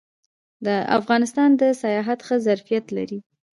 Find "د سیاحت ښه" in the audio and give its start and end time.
1.59-2.35